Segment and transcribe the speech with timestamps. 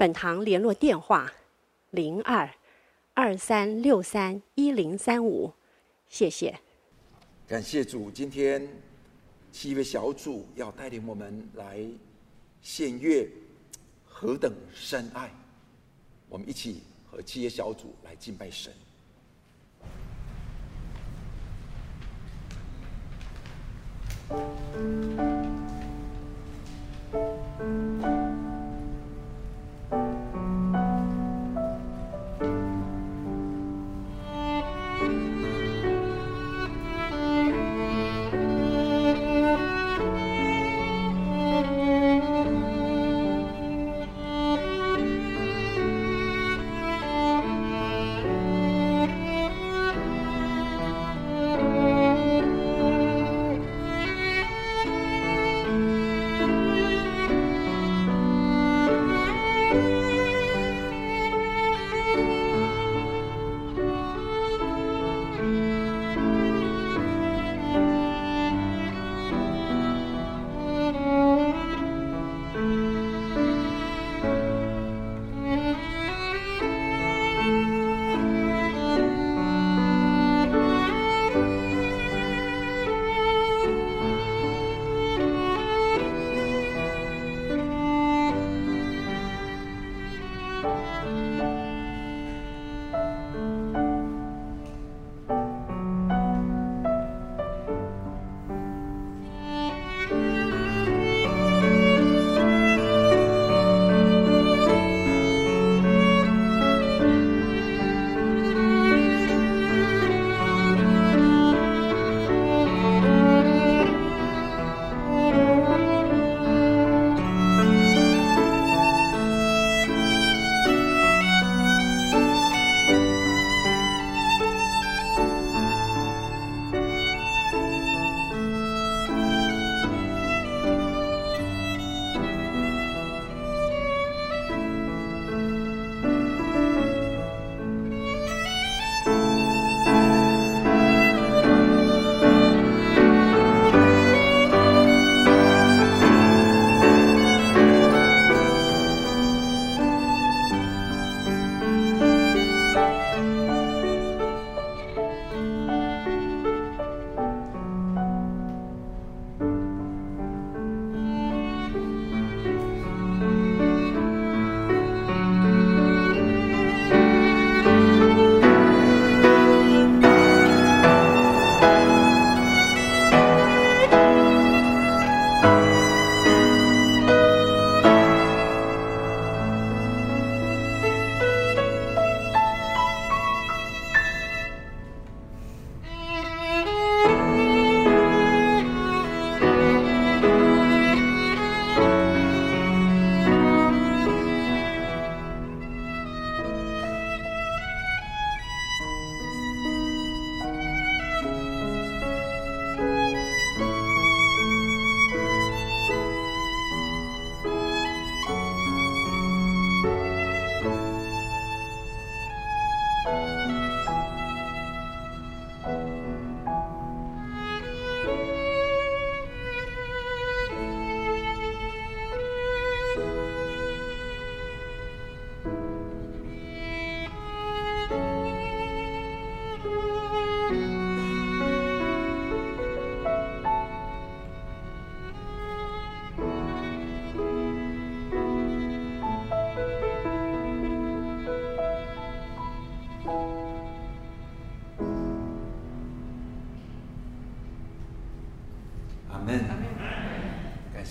[0.00, 1.30] 本堂联络电话：
[1.90, 2.48] 零二
[3.12, 5.52] 二三六三一零三五，
[6.08, 6.58] 谢谢。
[7.46, 8.66] 感谢主，今天
[9.52, 11.86] 七位小组要带领我们来
[12.62, 13.28] 献乐，
[14.06, 15.30] 何等深爱！
[16.30, 16.80] 我们一起
[17.10, 18.72] 和七位小组来敬拜神。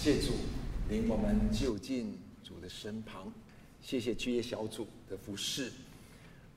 [0.02, 0.32] 谢主
[0.88, 3.30] 领我们就近主的身旁，
[3.82, 5.70] 谢谢居业小组的服侍。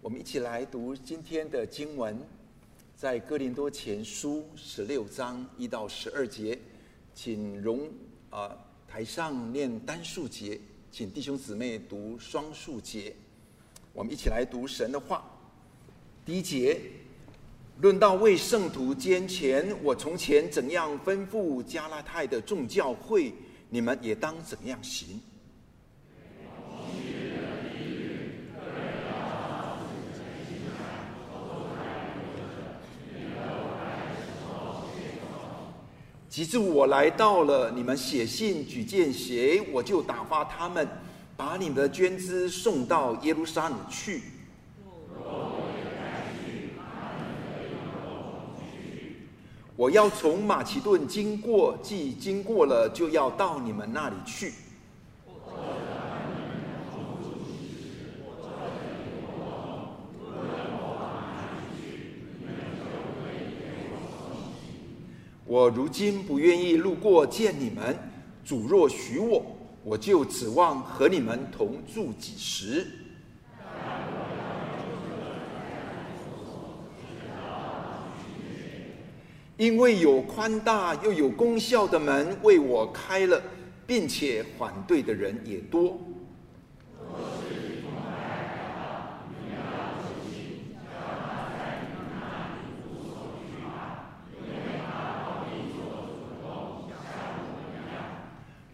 [0.00, 2.16] 我们一起来读今天的经文，
[2.96, 6.56] 在哥林多前书十六章一到十二节，
[7.14, 7.88] 请容
[8.30, 10.60] 啊、呃、台上念单数节，
[10.92, 13.12] 请弟兄姊妹读双数节。
[13.92, 15.28] 我们一起来读神的话。
[16.24, 16.80] 第一节，
[17.82, 23.34] 论到为圣徒捐钱，我从前怎样吩咐加拉太的众教会，
[23.68, 25.20] 你们也当怎样行。
[36.28, 40.86] 及至我来到了，你们写信举荐谁，我就打发他们，
[41.36, 44.22] 把你们的捐资送到耶路撒冷去。
[49.82, 54.52] 我要从马其顿经过，既经过了，就要到你们那里去。
[65.44, 67.98] 我如今不愿意路过见你们，
[68.44, 69.44] 主若许我，
[69.82, 72.86] 我就指望和你们同住几时。
[79.62, 83.40] 因为有宽大又有功效的门为我开了，
[83.86, 85.96] 并且反对的人也多。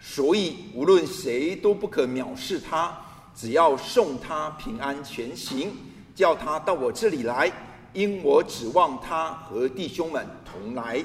[0.01, 2.99] 所以，无论谁都不可藐视他，
[3.35, 5.71] 只要送他平安前行，
[6.15, 7.53] 叫他到我这里来，
[7.99, 11.05] 因我指望他和弟兄们同来。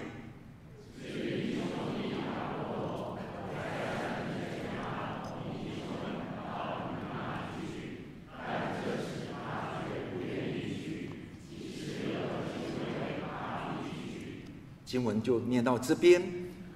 [14.86, 16.22] 经文就念到这边，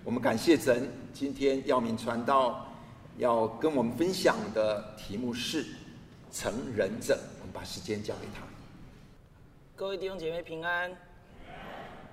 [0.03, 0.91] 我们感谢神。
[1.13, 2.67] 今天耀明传道
[3.19, 5.63] 要跟我们分享的题目是
[6.33, 8.56] “成人者”，我们把时间交给他。
[9.77, 10.91] 各位弟兄姐妹平安，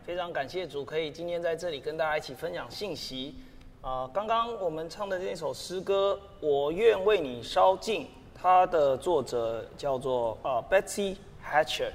[0.04, 3.36] 非常感谢主可以今天在这里跟大家一起分享信息。
[3.80, 8.02] 啊、刚刚我们唱的这首诗歌《我愿为你烧尽》，
[8.34, 11.88] 它的作者叫做呃 Betsy Hatcher，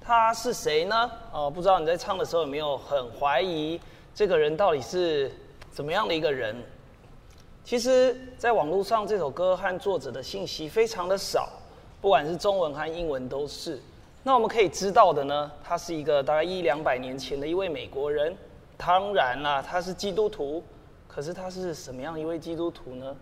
[0.00, 0.96] 他是谁呢？
[0.96, 3.80] 啊、呃，不知道你在唱的时候有没有很怀疑
[4.12, 5.30] 这个人到底是？
[5.70, 6.56] 怎么样的一个人？
[7.62, 11.48] 其实，在网络上这首歌和作者的信息非常的少，
[12.00, 13.80] 不管是中文和英文都是。
[14.26, 18.36] 那我们可以知道的呢，他是一个大概一两百年前的一位美国人。
[18.76, 20.60] 当然啦，他是基督徒。
[21.06, 23.16] 可是他是什么样一位基督徒呢？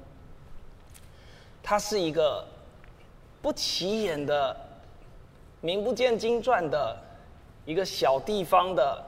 [1.62, 2.42] 他是一个
[3.42, 4.56] 不起眼的、
[5.60, 6.96] 名不见经传的
[7.66, 9.04] 一个小地方的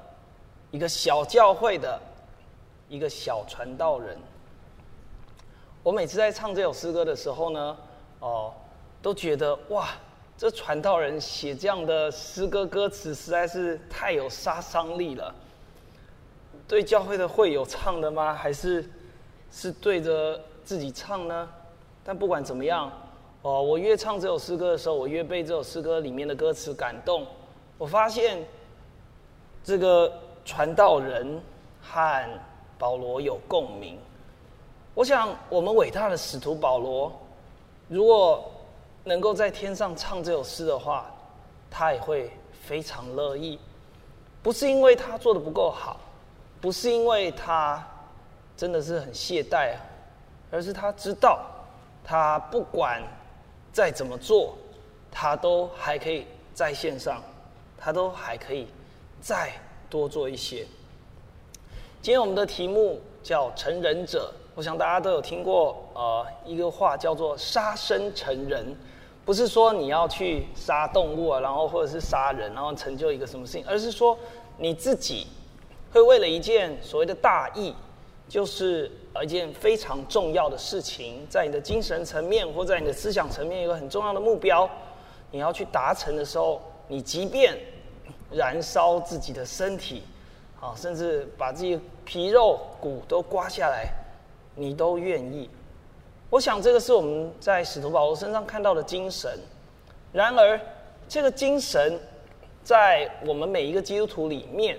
[0.70, 1.98] 一个小教会的。
[2.90, 4.16] 一个小传道人，
[5.82, 7.76] 我每次在唱这首诗歌的时候呢，
[8.20, 8.52] 哦，
[9.02, 9.88] 都觉得哇，
[10.38, 15.34] 这传道人写这样的诗歌歌词实在是太有杀伤力了。
[16.68, 18.34] 对教会的会友唱的吗？
[18.34, 18.88] 还是
[19.50, 21.48] 是对着自己唱呢？
[22.04, 22.92] 但不管怎么样，
[23.42, 27.26] 哦，我越唱这首诗歌的时候，我越被这首诗歌里面的歌词感动。
[27.78, 28.44] 我发现
[29.64, 30.12] 这个
[30.44, 31.40] 传道人
[31.80, 32.40] 和
[32.78, 33.98] 保罗有共鸣，
[34.94, 37.12] 我想我们伟大的使徒保罗，
[37.88, 38.44] 如果
[39.06, 41.06] 能够在天上唱这首诗的话，
[41.70, 42.28] 他也会
[42.64, 43.56] 非常乐意。
[44.42, 46.00] 不是因为他做的不够好，
[46.60, 47.84] 不是因为他
[48.56, 49.76] 真的是很懈怠，
[50.50, 51.46] 而是他知道，
[52.04, 53.00] 他不管
[53.72, 54.58] 再怎么做，
[55.08, 57.22] 他都还可以在线上，
[57.78, 58.66] 他都还可以
[59.20, 59.52] 再
[59.88, 60.66] 多做一些。
[62.02, 68.64] 今天我们的题目叫“成人者”，我想大家都有听过，呃，一个话叫做“杀身成人”，
[69.26, 74.16] 不是说你要去杀动物啊，然后或者是杀人，然后成就一个什么事情，而是说
[74.56, 75.26] 你自己
[75.92, 77.74] 会为了一件所谓的大义，
[78.28, 78.90] 就是
[79.22, 84.66] 一件非常重要的事情，在你的精神层面或在你的思想层面有一个很重要的目标，
[85.32, 87.58] 你要去达成的时候，你即便
[88.30, 90.02] 燃烧自己的身体。
[90.58, 93.92] 啊，甚至把自己皮肉骨都刮下来，
[94.54, 95.50] 你都愿意。
[96.28, 99.38] 我想这个是我们在使徒保罗身上看到的精神。
[100.12, 100.60] 然而，
[101.08, 101.98] 这个精神
[102.64, 104.78] 在我们每一个基督徒里面，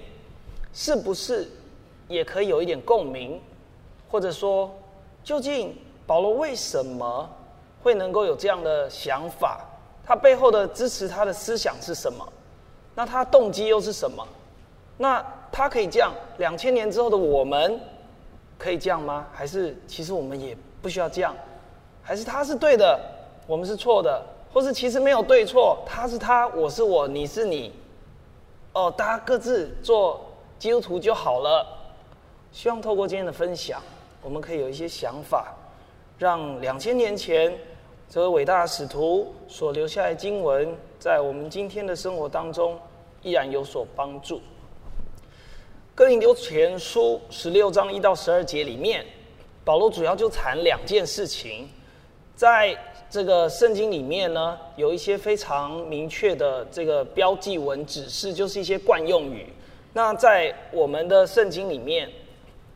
[0.73, 1.47] 是不是
[2.07, 3.39] 也可以有一点共鸣？
[4.09, 4.73] 或者说，
[5.23, 5.75] 究竟
[6.05, 7.29] 保罗为什么
[7.81, 9.65] 会能够有这样的想法？
[10.05, 12.27] 他背后的支持他的思想是什么？
[12.95, 14.25] 那他动机又是什么？
[14.97, 17.79] 那他可以这样，两千年之后的我们
[18.57, 19.27] 可以这样吗？
[19.33, 21.35] 还是其实我们也不需要这样？
[22.01, 22.97] 还是他是对的，
[23.45, 27.73] 我们是错的，或是其实没有对错，他是他，我是我，你是你，
[28.71, 30.21] 哦，大家各自做
[30.57, 31.67] 基督徒就好了。
[32.53, 33.81] 希望透过今天的分享，
[34.21, 35.53] 我们可以有一些想法，
[36.17, 37.53] 让两千年前
[38.09, 42.79] 这位伟大的使徒所留下的经文，在我们今天的生活当中
[43.23, 44.39] 依然有所帮助。
[45.93, 49.05] 哥林多前书十六章一到十二节里面，
[49.67, 51.67] 保罗主要就谈两件事情，
[52.37, 52.73] 在
[53.09, 59.51] 这个圣经里面呢，有一些非常明确的这个标记文指示，就是一些惯用语。
[59.91, 62.09] 那在我们的圣经里面，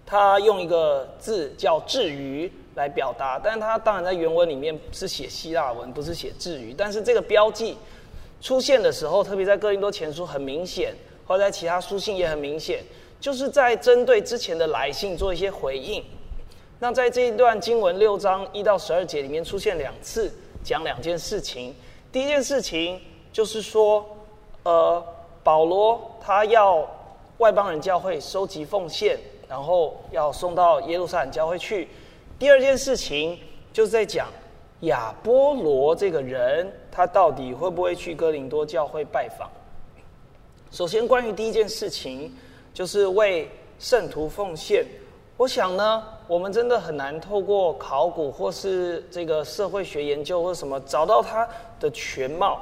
[0.05, 6.73] 他用一个字叫“至于”来表达，但是他当然在原文里面是写希腊文，不是写“至于”。
[6.77, 7.77] 但是这个标记
[8.41, 10.93] 出现的时候，特别在哥林多前书很明显，
[11.25, 12.83] 或者在其他书信也很明显。
[13.21, 16.03] 就是在针对之前的来信做一些回应。
[16.83, 20.33] 那在这一段经文六章一到十二节里面出现两次，
[20.63, 21.75] 讲两件事情。
[22.11, 22.99] 第一件事情
[23.31, 24.03] 就是说，
[24.63, 25.05] 呃，
[25.43, 26.83] 保罗他要
[27.37, 29.15] 外邦人教会收集奉献，
[29.47, 31.87] 然后要送到耶路撒冷教会去。
[32.39, 33.37] 第二件事情
[33.71, 34.27] 就是在讲
[34.79, 39.47] 亚波罗这个人，他到底会不会去哥林多教会拜访？
[40.71, 42.35] 首先，关于第一件事情。
[42.73, 44.85] 就是为圣徒奉献。
[45.37, 51.47] 我想呢，我们真的很难透过考古或是这个社会学研究或什么找到它
[51.79, 52.59] 的全貌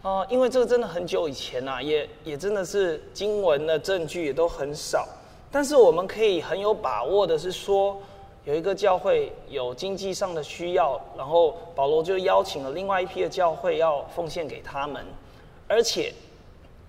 [0.00, 5.06] 啊、呃，因为这个真的很久以前呐、也也真的是经文的证据也都很少。
[5.50, 7.96] 但是我们可以很有把握的是说，
[8.44, 15.04] 有一个教会有经济上的需要，然后保罗就邀请了另外一批的教会要奉献给他们，
[15.68, 16.12] 而且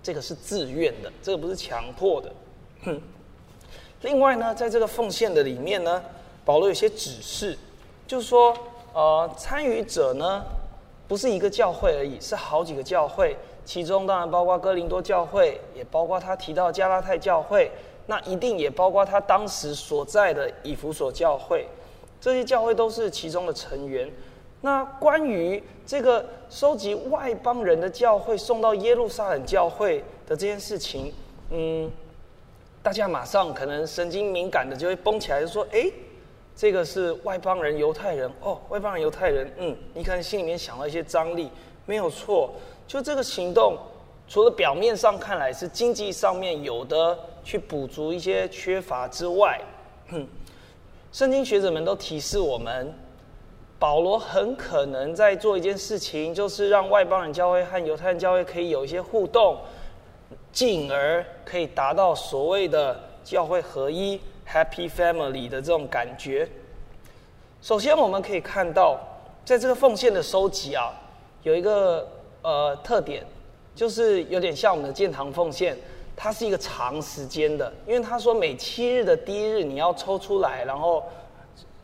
[0.02, 2.32] 这个是自愿的，这个不是强迫的。
[2.84, 3.00] 哼
[4.06, 6.00] 另外呢，在这个奉献的里面呢，
[6.44, 7.58] 保罗有些指示，
[8.06, 8.56] 就是说，
[8.92, 10.44] 呃，参与者呢，
[11.08, 17.68] 不是一个教会而已，是好几个教会，其中当然包括哥林多教会，也包括他提到加拉太教会，
[18.06, 21.66] 那一定也包括他当时所在的以弗所教会，
[22.20, 24.08] 这些教会都是其中的成员。
[24.60, 29.98] 那关于这个收集外邦人的教会送到耶路撒冷教会
[30.28, 31.12] 的这件事情，
[31.50, 31.90] 嗯。
[32.86, 35.90] 大家马上可能神经敏感的就会绷起来，就说：“哎，
[36.54, 41.50] 这个是外邦人、犹太人哦，外邦人、犹太人，嗯，你可能心里面想到一些张力，
[41.84, 42.54] 没有错。
[42.86, 43.76] 就这个行动，
[44.28, 49.60] 除了表面上看来是经济上面有的去补足一些缺乏之外，
[50.10, 50.24] 哼，
[51.10, 52.94] 圣经学者们都提示我们，
[53.80, 59.58] 保罗很可能在做一件事情，就是让外邦人教会和犹太人教会可以有一些互动。”
[60.56, 64.18] 进而可以达到所谓的教会合一
[64.50, 66.48] （Happy Family） 的这种感觉。
[67.60, 68.98] 首先，我们可以看到，
[69.44, 70.94] 在这个奉献的收集啊，
[71.42, 72.08] 有一个
[72.40, 73.22] 呃特点，
[73.74, 75.76] 就是有点像我们的建堂奉献，
[76.16, 81.04] 它是一个长时间的，因为他说每七日的第一日你要抽出来，然后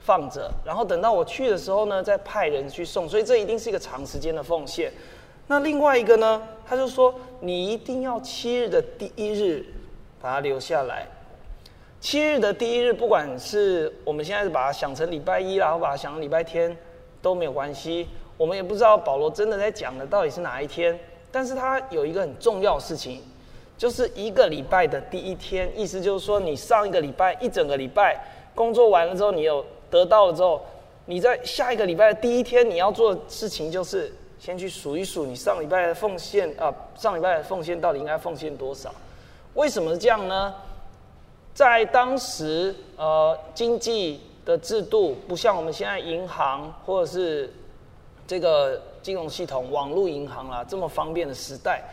[0.01, 4.91] 放着，然后等到我去的时候呢，再派人去送，所以这一定是一个长时间的奉献。
[5.49, 9.65] 那另外一个呢，他就说，你一定要七日的第一日
[10.21, 11.07] 把它留下来。
[12.01, 16.75] 七日的第一日，不管是我们现在是把它想成礼拜一啦，或把它想成礼拜天
[17.21, 18.09] 都没有关系。
[18.39, 20.99] 我们也不知道保罗真的在讲的到底是哪一天，
[21.31, 23.21] 但是他有一个很重要的事情，
[23.77, 28.19] 就是一个礼拜的第一天，意思就是说，你上一个礼拜一整个礼拜
[28.55, 30.65] 工作完了之后，你有得到了之后，
[31.07, 34.11] 你在下一个礼拜的第一天你要做的事情就是。
[34.43, 38.93] 先去数一数你上礼拜的奉献啊，上礼拜的奉献到底应该奉献多少？
[39.55, 40.53] 为什么这样呢？
[41.55, 47.55] 在当时，呃，经济的制度不像我们现在银行或者是
[48.27, 51.85] 这个金融系统、网络银行啦这么方便的时代，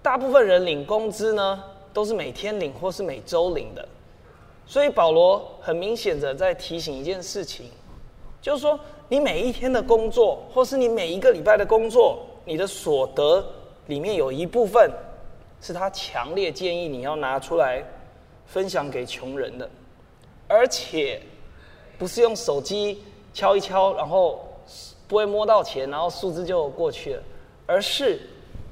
[0.00, 3.86] 大部分人领工资呢都是每天领或是每周领的，
[4.66, 7.66] 所以保罗很明显的在提醒一件事情，
[8.40, 8.80] 就是说。
[9.08, 13.44] 你每一天的工作，或是你每一个礼拜的工作，你的所得
[13.86, 14.90] 里面有一部分，
[15.60, 17.84] 是他强烈建议你要拿出来
[18.46, 19.68] 分享给穷人的，
[20.48, 21.20] 而且
[21.98, 24.42] 不是用手机敲一敲，然后
[25.06, 27.22] 不会摸到钱，然后数字就过去了，
[27.66, 28.20] 而是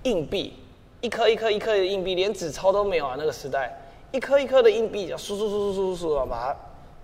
[0.04, 0.54] 硬币，
[1.02, 3.70] 一颗一颗一颗的硬币，连纸钞都没有啊，那个时代，
[4.12, 6.56] 一颗一颗的硬币，就数数数数数数，把它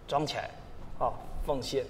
[0.06, 0.50] 装起来，
[0.98, 1.14] 好，
[1.46, 1.84] 奉献。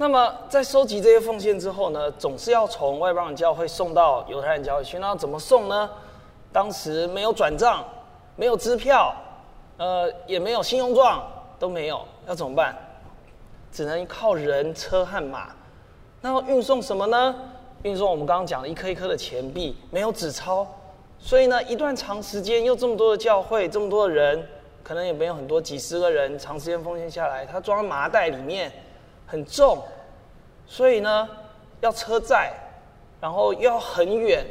[0.00, 5.00] 那么，在收集这些奉献之后呢，总是要从外邦人教会送到犹太人教会去。
[5.00, 5.90] 那怎么送呢？
[6.52, 7.84] 当时没有转账，
[8.36, 9.12] 没有支票，
[9.76, 11.20] 呃，也没有信用状，
[11.58, 12.76] 都没有，要怎么办？
[13.72, 15.48] 只能靠人、车和马。
[16.20, 17.34] 那要运送什么呢？
[17.82, 20.64] 运送我们刚刚讲的一颗一颗的钱币，没有纸钞，
[21.18, 24.46] 所以呢，一段长时间又这么多的教会，这么多的人，
[24.84, 28.72] 可能也没有很多几十个人，长时间奉献下来，它装在麻袋里面，
[29.30, 29.78] 很重，
[30.66, 31.28] 所以呢，
[31.82, 32.50] 要车载，
[33.20, 34.42] 然后要很远，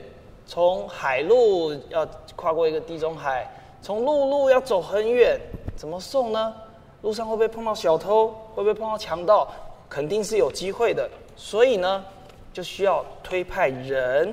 [0.45, 5.39] 从海路要跨过一个地中海，从陆路要走很远，
[5.75, 6.53] 怎么送呢？
[7.01, 8.27] 路上会不会碰到小偷？
[8.53, 9.51] 会不会碰到强盗？
[9.89, 11.09] 肯定是有机会的。
[11.35, 12.05] 所以呢，
[12.53, 14.31] 就需要推派人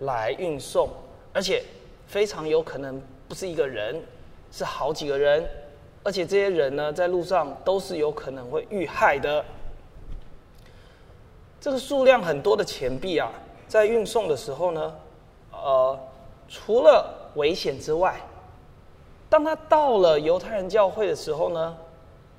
[0.00, 0.88] 来运送，
[1.32, 1.64] 而且
[2.06, 4.00] 非常有可能不是一个人，
[4.52, 5.44] 是好几个人，
[6.04, 9.44] 而且这些人呢，在路上都是有可能会遇害的。
[11.60, 13.30] 这个数量很多的钱币啊，
[13.68, 14.94] 在运送的时候呢，
[15.52, 15.98] 呃，
[16.48, 18.18] 除了危险之外，
[19.28, 21.76] 当他到了犹太人教会的时候呢，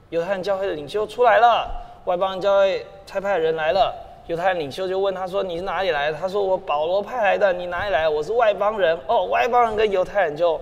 [0.10, 1.70] 犹太人教会的领袖出来了。
[2.06, 3.94] 外邦人教会差派人来了，
[4.26, 8.10] 犹太领袖就问他说：“你是哪里来的？”他说：“我保罗派来的。”你哪里来？
[8.10, 8.98] 我是外邦人。
[9.06, 10.60] 哦，外邦人跟犹太人就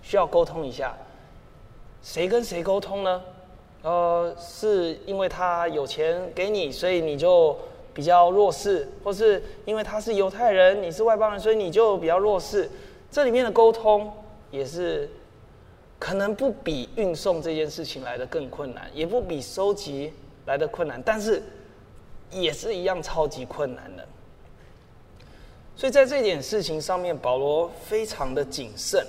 [0.00, 0.96] 需要沟通一下。
[2.02, 3.22] 谁跟谁沟通呢？
[3.82, 7.54] 呃，是因为他有钱给你，所以你就
[8.00, 12.66] 比较弱势；或是因为他是犹太人，你是外邦人，所以你就比较弱势。
[13.10, 14.10] 这里面的沟通
[14.50, 15.06] 也是
[15.98, 20.10] 可能不比运送这件事情来的更困难，也不比收集。
[20.46, 21.40] 来的困难，但是
[22.30, 24.08] 也是一样超级困难的。
[25.76, 29.06] 所以在这点事情上面，保罗非常的谨慎。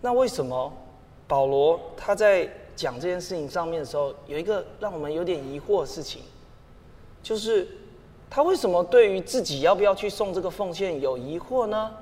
[0.00, 0.72] 那为什么
[1.26, 6.22] 保罗他在讲这件事情上面的时候，有一个让我们有点疑惑的事情，
[7.26, 7.66] 就是
[8.30, 11.92] 他为什么对于自己要不要去送这个奉献有疑惑呢？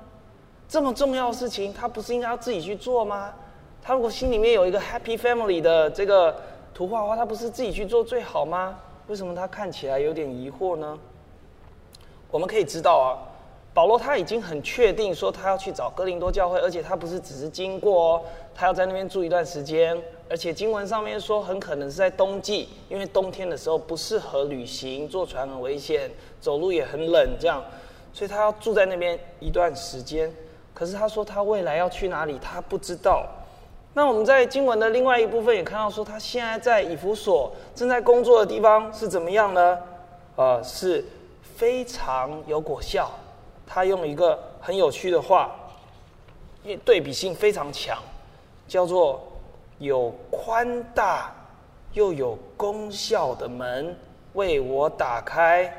[0.69, 3.33] 这么重要的事情，他不是应该要自己去做吗？
[3.81, 6.35] 他如果心里面有一个 Happy Family 的这个。
[6.75, 8.77] 图画的话，他不是自己去做最好吗？
[9.07, 10.99] 为什么他看起来有点疑惑呢？
[12.29, 13.07] 我们可以知道啊，
[13.75, 18.21] 保罗他已经很确定说他要去找哥林多教会，而且他不是只是经过哦，
[18.55, 26.09] 他要在那边住一段时间，而且经文上面说很可能是在冬季，因为冬天的时候不适合旅行，坐船很危险，
[26.39, 27.61] 走路也很冷，这样，
[28.13, 30.33] 所以他要住在那边一段时间。
[30.73, 33.27] 可是他说他未来要去哪里，他不知道。
[33.93, 39.77] 那我们在经文的另外一部分也看到说，他现在在以弗所正在工作的地方是怎么样呢？
[40.37, 41.03] 呃，是
[41.57, 43.11] 非常有果效。
[43.65, 45.55] 他用一个很有趣的话，
[46.63, 47.97] 因为对比性非常强，
[48.67, 49.21] 叫做
[49.79, 51.33] “有宽大
[51.93, 53.95] 又有功效的门
[54.33, 55.71] 为我打开”。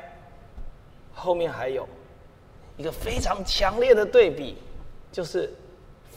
[1.13, 1.87] 后面还有
[2.77, 4.57] 一个非常强烈的对比，
[5.11, 5.51] 就是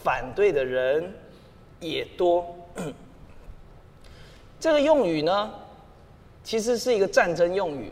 [0.03, 1.13] 反对的人。
[1.83, 2.45] 也多，
[4.59, 5.51] 这个用语呢，
[6.43, 7.91] 其实是一个战争用语，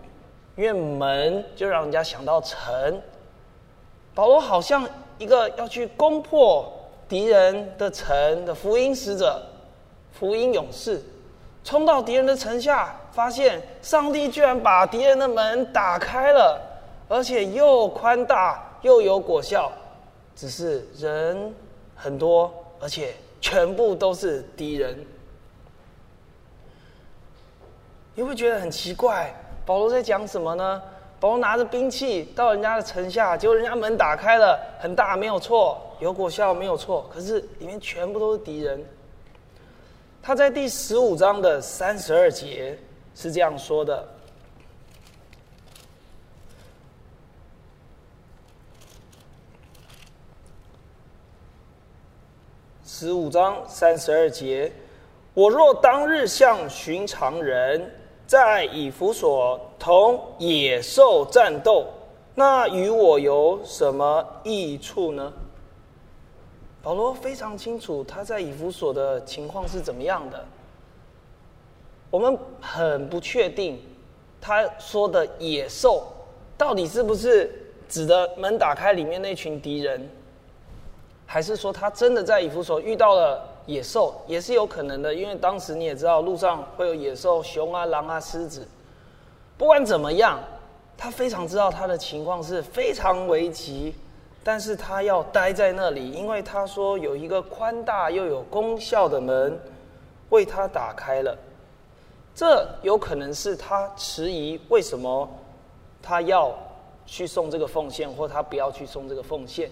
[0.56, 3.02] 因为门就让人家想到城。
[4.20, 4.86] 保罗好像
[5.18, 6.70] 一个要去攻破
[7.08, 9.42] 敌人的城的福音使者、
[10.12, 11.02] 福音勇士，
[11.64, 16.62] 冲到敌人的城下，发现上帝居然把敌人的门打开了，
[17.08, 19.72] 而且又宽大又有果效，
[20.36, 21.56] 只是人
[21.96, 23.14] 很多，而且。
[23.42, 24.98] 全部都是敌人，
[28.16, 29.34] 你会觉得很奇怪。
[29.66, 30.82] 保罗在讲什么呢？
[31.20, 37.10] 保罗拿着兵器到人家的城下，结果人家门打开了，很大，没有错，有果效，没有错。
[37.14, 38.82] 可是里面全部都是敌人。
[40.22, 42.78] 他在第十五章的三十二节
[43.16, 44.08] 是这样说的。
[52.86, 54.72] 十五章三十二节，
[55.34, 57.90] 我若当日像寻常人，
[58.30, 61.88] 在以弗所同野兽战斗，
[62.36, 65.34] 那与我有什么益处呢？
[66.84, 70.46] 保罗非常清楚他在以弗所的情况是怎么样的。
[72.12, 73.82] 我们很不确定
[74.40, 76.04] 他说的野兽
[76.56, 77.52] 到底是不是
[77.90, 80.08] 指的门打开里面那群敌人。
[81.26, 88.68] 还是说他真的在以弗所遇到了野兽，也是有可能的，因为当时你也知道路上会有野兽，熊啊、狼啊、狮子。
[89.60, 90.40] 不管怎么样，
[90.98, 93.94] 他非常知道他的情况是非常危急，
[94.44, 99.56] 但是他要待在那里，因为他说有一个宽大又有功效的门
[100.30, 101.38] 为他打开了。
[102.34, 105.30] 这有可能是他迟疑为什么
[106.02, 106.58] 他要
[107.06, 109.70] 去送这个奉献，或他不要去送这个奉献。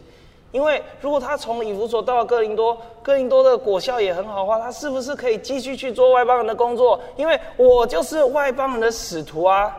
[0.57, 6.99] 因为如果他从以弗所到了哥林多，哥林多的果效也很好的话，他是不是可以继续去做外邦人的工作？
[7.15, 9.71] 因为我就是外邦人的使徒啊，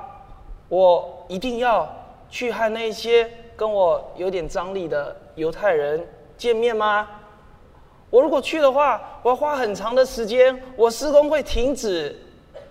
[0.68, 1.92] 我一定要
[2.30, 7.08] 去和那些跟我有点张力的犹太人见面吗？
[8.08, 12.16] 我如果去的话，我要花很长的时间，我施工会停止，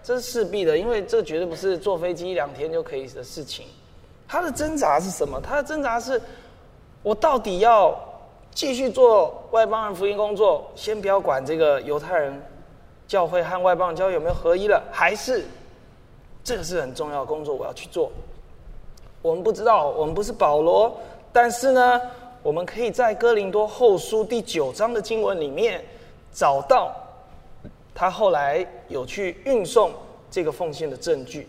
[0.01, 3.65] 这是势必的，因为这绝对不是坐飞机一两天就可以的事情。
[4.29, 5.41] 他的挣扎是什么？
[5.41, 6.21] 他的挣扎是。
[7.03, 7.97] 我到底要
[8.51, 10.69] 继续做外邦人福音工作？
[10.75, 12.41] 先不要管这个犹太人
[13.07, 15.45] 教会和外邦人教会有没有合一了，还是
[16.43, 18.11] 这个是很重要的工作，我要去做。
[19.21, 20.97] 我们不知道，我们不是保罗，
[21.31, 22.01] 但是呢，
[22.41, 25.85] 我们可以在哥林多后书第九章的经文里面
[26.33, 26.93] 找到
[27.95, 29.91] 他后来有去运送
[30.29, 31.47] 这个奉献的证据。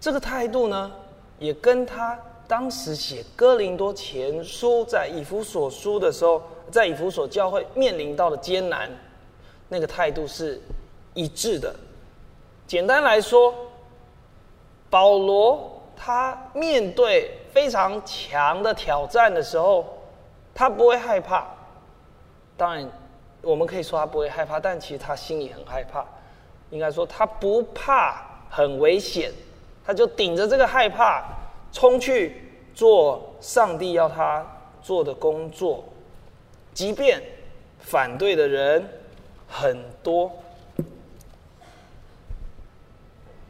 [0.00, 0.90] 这个态度呢，
[1.38, 2.18] 也跟他。
[2.50, 8.90] 当时写哥林多前书，在以弗所书的时候，在以弗所教会面临到的艰难，
[9.68, 10.60] 那个态度是
[11.14, 11.72] 一致的。
[12.66, 13.54] 简单来说，
[14.90, 19.86] 保罗他面对非常强的挑战的时候，
[20.52, 21.46] 他不会害怕。
[22.56, 22.90] 当然，
[23.42, 26.04] 我们可以说他不会害怕，但其实他心里很害怕。
[26.70, 29.32] 应该说他不怕很危险，
[29.86, 31.22] 他就顶着这个害怕。
[31.72, 32.36] 冲去
[32.74, 34.46] 做上帝要他
[34.82, 35.84] 做的工作，
[36.74, 37.22] 即便
[37.78, 38.88] 反对的人
[39.46, 40.30] 很多。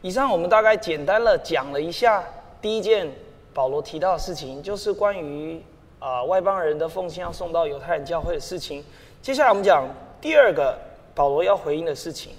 [0.01, 2.23] 以上我们大概简单的讲了一下
[2.61, 3.07] 第一件
[3.53, 5.61] 保罗提到的事情，就是关于
[5.99, 8.83] 啊、外邦人的奉献要送到犹太人教会的事情。
[9.21, 9.87] 接下来我们讲
[10.19, 10.77] 第二个
[11.13, 12.33] 保罗要回应的事情，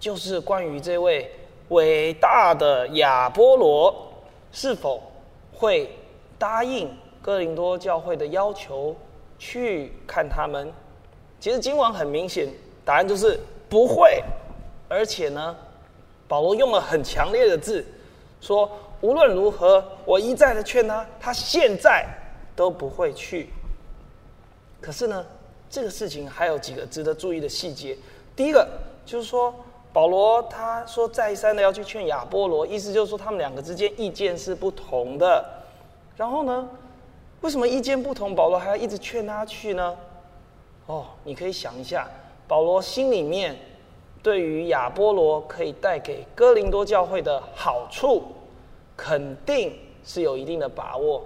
[0.00, 1.30] 就是关于这位
[1.68, 4.05] 伟大的亚波罗。
[4.56, 5.02] 是否
[5.52, 5.86] 会
[6.38, 6.88] 答应
[7.20, 8.96] 哥林多教会的要求
[9.38, 10.72] 去看他们？
[11.38, 12.48] 其实今晚很明显，
[12.82, 13.38] 答案就是
[13.68, 14.24] 不会。
[14.88, 15.54] 而且呢，
[16.26, 17.84] 保罗用了很强烈的字，
[18.40, 18.70] 说
[19.02, 22.06] 无论如何，我一再的劝他，他现在
[22.56, 23.50] 都不会去。
[24.80, 25.26] 可是呢，
[25.68, 27.94] 这个事情还有几个值得注意的细节。
[28.34, 28.66] 第一个
[29.04, 29.54] 就是说。
[29.96, 35.42] 保罗他说再三的要去劝亚波罗，意思就是说他们两个之间意见是不同的。
[36.18, 36.68] 然后呢，
[37.40, 39.96] 为什么意见不同，保罗还要一直劝他去呢？
[40.84, 42.06] 哦，你可以想一下，
[42.46, 43.56] 保罗心里面
[44.22, 48.22] 对于亚波罗可以带给哥林多教会的好处，
[48.98, 49.72] 肯定
[50.04, 51.24] 是有一定的把握，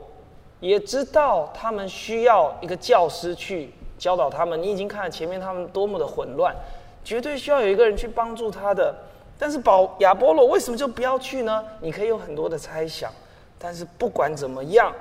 [0.60, 4.62] 也知道他们需要一个教师去教导他们。
[4.62, 6.54] 你已经看了前面他们多么的混乱。
[7.02, 8.94] 绝对需要有一个人去帮助他的，
[9.38, 11.64] 但是保亚波罗为什么就不要去呢？
[11.80, 13.10] 你可以有很多的猜想，
[13.58, 14.92] 但是不管怎么样，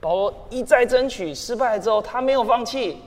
[0.00, 3.00] 保罗一再争取失败之后，他没有放弃，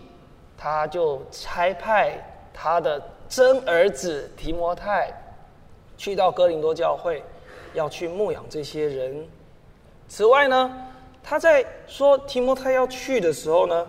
[0.58, 2.13] 他就差派
[2.54, 5.12] 他的真儿子提摩太
[5.98, 7.24] 去到哥林多教会，
[7.74, 9.28] 要去牧养这些人。
[10.08, 10.72] 此外呢，
[11.24, 13.88] 他在说提摩太要去的时候呢，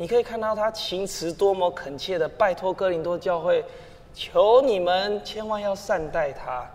[0.00, 3.62] 你可以看到他情辞多么恳切的拜托哥林多教会，
[4.14, 6.66] 求你们千万要善待他。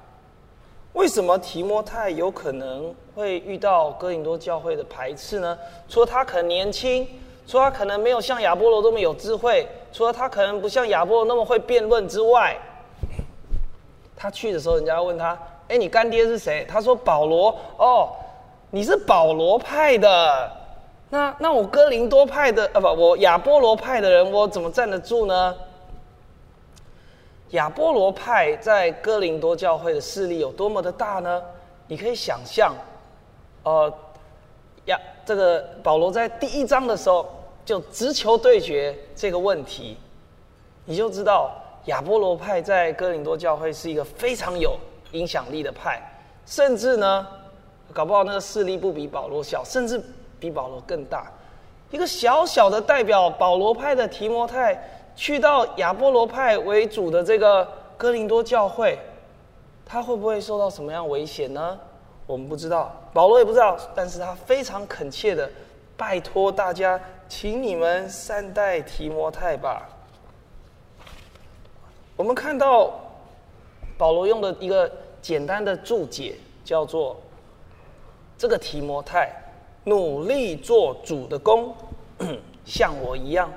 [0.94, 5.58] 为什么提摩太有可能会遇到哥林多教会的排斥呢？
[5.90, 7.08] 除了他可能年轻，
[7.48, 12.56] 除了他可能没有像亚波罗那么有智慧，除了他可能不像亚波罗那么会辩论之外，
[14.16, 15.36] 他去的时候，人家问他
[15.70, 18.12] ：“哎，你干爹是谁？”他说：“保罗。”哦，
[18.70, 20.52] 你是保罗派的。
[21.16, 25.56] 那那我哥林多派的啊不，我亚波罗派的人，我怎么站得住呢？
[27.52, 31.42] 亚波罗派在哥林多教会的势力有多么的大呢？
[31.88, 32.76] 你可以想象，
[33.64, 33.90] 呃，
[34.88, 37.26] 亚这个保罗在第一章的时候
[37.64, 39.96] 就直球对决这个问题，
[40.84, 41.50] 你就知道
[41.86, 44.78] 亚波罗派在哥林多教会是一个非常有
[45.14, 46.02] 影响力的派，
[46.46, 47.26] 甚至呢，
[47.94, 50.04] 搞不好那个势力不比保罗小，甚至。
[50.40, 51.32] 比保罗更大，
[51.92, 54.78] 一个小小的代表保罗派的提摩太，
[55.16, 57.68] 去到亚波罗派为主的这个
[57.98, 59.00] 哥林多教会，
[59.86, 61.80] 他会不会受到什么样危险呢？
[62.28, 65.50] 我们不知道，保罗也不知道，但是他非常恳切的
[65.96, 69.88] 拜托大家，请你们善待提摩太吧。
[72.18, 72.92] 我们看到
[73.98, 77.16] 保罗用的一个简单的注解，叫做
[78.38, 79.32] 这个提摩太。
[79.86, 81.74] 努力做主的工，
[82.66, 83.52] 像我一样，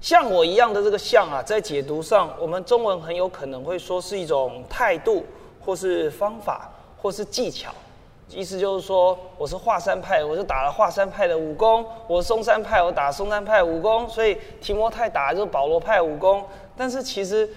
[0.00, 5.24] 像我一样的这个“像”啊，在解读上，我们中文很有可能会说是一种态度，
[5.64, 7.70] 或是方法，或是技巧。
[8.30, 14.08] 意思就是说，我是华山派，我就打了华山派的武功；我是松山派，我打嵩山派武功。
[14.08, 16.42] 所以提摩太打的就是保罗派武功。
[16.74, 17.48] 但是其实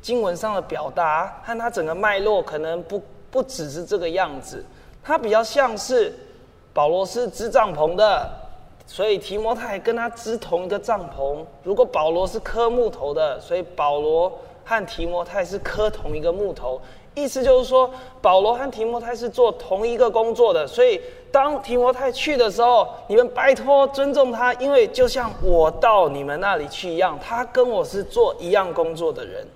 [0.00, 4.64] 经文上的表达和它整个脉络可能不不只是这个样子，
[5.02, 6.12] 它比较像是
[6.74, 8.30] 保罗是织帐篷的，
[8.84, 11.38] 所以提摩太跟他织同一个帐篷。
[11.62, 14.30] 如果保罗是刻木头的，所以保罗
[14.64, 16.80] 和提摩太是刻同一个木头。
[17.14, 17.88] 意思就是说，
[18.20, 29.46] 保罗和提摩太是做同一个工作的，所以当提摩太去的时候，你们拜托尊重他，因为就像我到你们那里去一样，他跟我是做一样工作的人。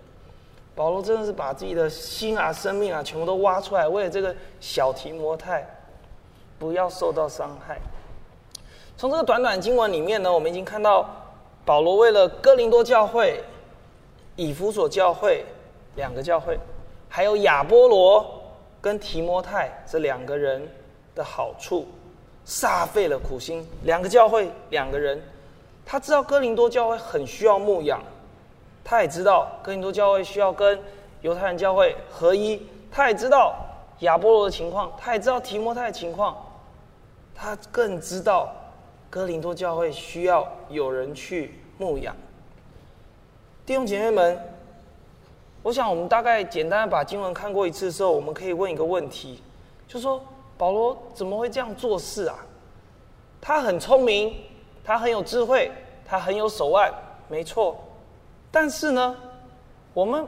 [0.76, 5.66] 保罗真的是把自己的心啊、生命啊，全部都挖出来，为了这个小提摩太
[6.58, 7.78] 不要受到伤害。
[8.96, 11.08] 从这个短短经文里面呢，我们已经看到
[11.64, 13.42] 保罗为了哥林多教会、
[14.36, 15.44] 以弗所教会
[15.94, 16.58] 两个教会。
[17.08, 18.24] 还有亚波罗
[18.80, 20.68] 跟提摩太这两个人
[21.14, 21.86] 的好处，
[22.46, 23.66] 煞费了苦心。
[23.84, 25.22] 两个教会，两个人，
[25.86, 28.02] 他知道哥林多教会很需要牧养，
[28.84, 30.78] 他也知道哥林多教会需要跟
[31.22, 33.56] 犹太人教会合一，他也知道
[34.00, 36.36] 亚波罗的情况，他也知道提摩太的情况，
[37.40, 38.52] 他更知道
[39.08, 42.14] 哥林多教会需要有人去牧养。
[43.64, 44.38] 弟兄姐妹们。
[45.60, 49.42] 我想，我们大概简单的把经文看过一次的时候，我们可以问一个问题，
[49.86, 50.22] 就说
[50.56, 52.38] 保罗怎么会这样做事啊？
[53.40, 54.34] 他很聪明，
[54.84, 55.70] 他很有智慧，
[56.06, 56.90] 他很有手腕，
[57.28, 57.76] 没错。
[58.52, 59.16] 但是呢，
[59.92, 60.26] 我们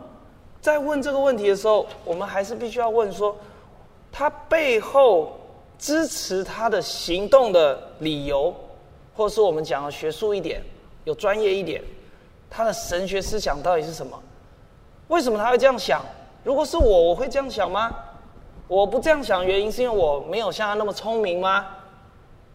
[0.61, 3.35] 在问这个问题的时候，我们还是必须要问说，
[4.13, 5.39] 他背后
[5.81, 8.55] 支持他的行动的理由，
[9.17, 10.63] 或者是我们讲的学术一点、
[11.05, 11.83] 有专业一点，
[12.51, 14.23] 他的神学思想到底是什么？
[15.09, 16.05] 为什么他会这样想？
[16.45, 17.91] 如果是我，我会这样想吗？
[18.69, 21.67] 我不这样想，原因是因为我没有像他那么聪明吗？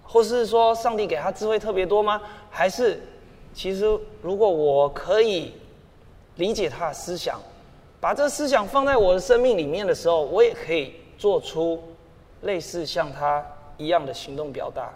[0.03, 2.21] 或是说上帝给他智慧特别多吗？
[2.51, 3.01] 还是
[3.55, 3.85] 其实
[4.21, 5.51] 如果我可以
[6.35, 7.41] 理解他的思想，
[7.99, 11.81] 把这个思想放在我的生命里面的时候，我也可以做出
[12.45, 13.45] 类似像他
[13.77, 14.89] 一样的行动表达。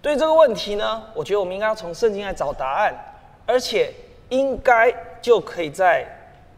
[0.00, 2.92] 对这个问题呢，我觉得我们应该要从圣经来找答案，
[3.46, 3.92] 而且
[4.30, 6.04] 应该就可以在。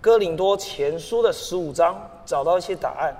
[0.01, 3.11] 哥林多前书的十五章找到一些答案。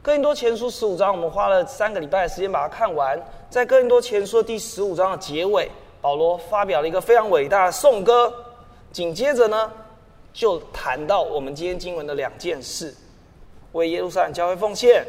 [0.00, 3.20] 哥林多前书十五章，我们花了三个礼拜的时间把它看完。
[3.48, 5.68] 在哥林多前书第十五章的结尾，
[6.00, 8.32] 保罗发表了一个非常伟大的颂歌。
[8.92, 9.72] 紧接着呢，
[10.32, 12.94] 就谈到我们今天经文的两件事：
[13.72, 15.04] 为耶路撒冷教会奉献，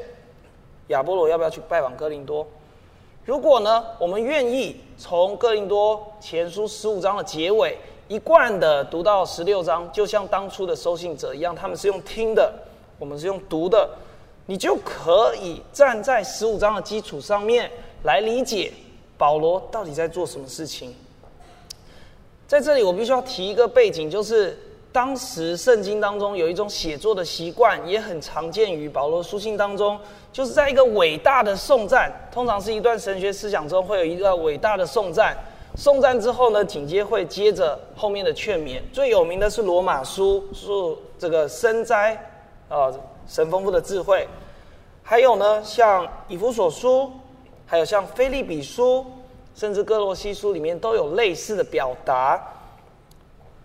[0.88, 2.46] 亚波罗要不要去拜访哥林多？
[3.26, 7.78] 如果呢，我们愿意从哥林多前书十五章的结尾。
[8.08, 12.54] 一贯的读到十六章，就像当初的收信者一样，他们是用听的，
[13.00, 13.90] 我们是用读的，
[14.48, 17.72] 你就可以站在十五章的基础上面
[18.04, 18.74] 来理解
[19.18, 20.94] 保罗到底在做什么事情。
[22.50, 24.60] 在这里，我必须要提一个背景，就是
[24.92, 29.98] 当时圣经当中有一种写作的习惯，也很常见于保罗书信当中，
[30.34, 35.38] 就是在一个伟大的颂赞，通常是一段神学思想中会有一个伟大的颂赞。
[35.78, 38.82] 颂赞之后呢，紧接会接着后面的劝勉。
[38.92, 40.68] 最有名的是罗马书，是
[41.18, 42.14] 这个深哉，
[42.68, 42.92] 啊，
[43.26, 44.28] 神丰富的智慧。
[45.02, 47.10] 还有呢，像以弗所书，
[47.66, 49.06] 还有像腓利比书，
[49.56, 52.38] 甚至哥罗西书里面都有类似的表达，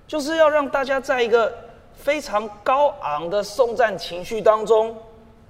[0.07, 1.53] 就是要让大家在一个
[1.95, 4.97] 非常高昂的颂赞情绪当中，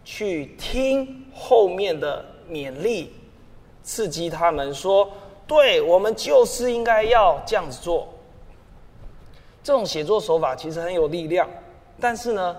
[0.05, 3.13] 去听后面的勉励，
[3.83, 5.11] 刺激他们说。
[5.47, 8.09] 对，我们就是应该要这样子做。
[9.63, 11.49] 这种写作手法其实很有力量，
[12.01, 12.57] 但是呢，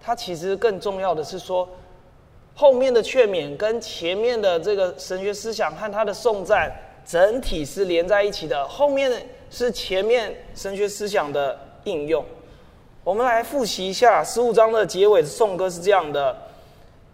[0.00, 1.68] 它其实更重要的是说，
[2.54, 6.70] 后面的劝勉跟前面的这个神学思想和他的颂赞
[7.04, 8.66] 整体是连在一起的。
[8.68, 9.10] 后面
[9.50, 12.24] 是前面神学思想的应用。
[13.04, 16.36] 我们来复习一下十五章的结尾的颂歌是这样的：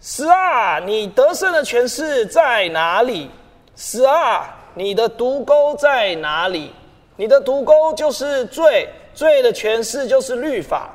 [0.00, 3.30] 十啊，你得胜的权势在哪里？
[3.76, 4.56] 十啊！
[4.74, 6.72] 你的毒钩在哪里？
[7.16, 10.92] 你的毒钩就是罪，罪的权势就是律法。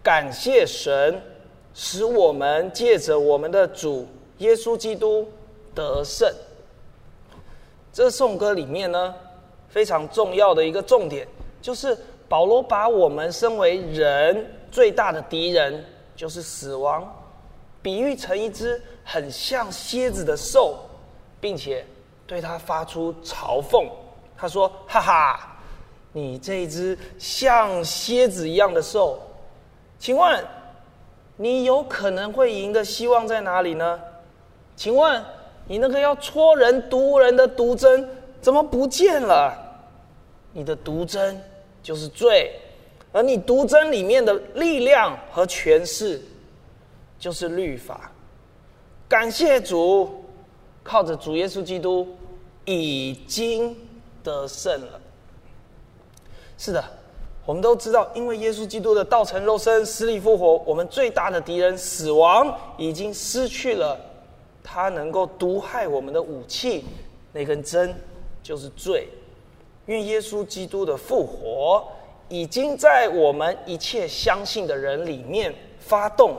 [0.00, 1.20] 感谢神，
[1.74, 4.06] 使我们借着我们的主
[4.38, 5.28] 耶稣基督
[5.74, 6.32] 得胜。
[7.92, 9.12] 这颂歌里面呢，
[9.68, 11.26] 非常重要的一个重点，
[11.60, 11.96] 就是
[12.28, 15.84] 保罗把我们身为人最大的敌人，
[16.16, 17.06] 就是死亡，
[17.80, 20.78] 比喻成一只很像蝎子的兽，
[21.40, 21.84] 并且。
[22.26, 23.88] 对他发出嘲讽，
[24.36, 25.56] 他说：“哈哈，
[26.12, 29.18] 你这只像蝎子一样的兽，
[29.98, 30.44] 请问
[31.36, 33.98] 你有可能会赢的希望在哪里呢？
[34.76, 35.24] 请问
[35.66, 38.06] 你那个要戳人、毒人的毒针
[38.40, 39.56] 怎么不见了？
[40.52, 41.40] 你的毒针
[41.82, 42.52] 就是罪，
[43.12, 46.20] 而你毒针里面的力量和权势
[47.18, 48.10] 就是律法。
[49.08, 50.24] 感谢主，
[50.82, 52.06] 靠着主耶稣基督
[52.64, 53.76] 已经
[54.22, 55.00] 得胜了。
[56.56, 56.84] 是的。
[57.46, 63.98] 我们都知道，因为耶稣基督的道成肉身、死里复活，我们最大的敌人死亡已经失去了
[64.62, 66.84] 他能够毒害我们的武器，
[67.32, 67.94] 那根针
[68.48, 69.06] 就是罪。
[69.84, 71.86] 因为耶稣基督的复活
[72.30, 76.34] 已经在我们一切相信的人里面发动，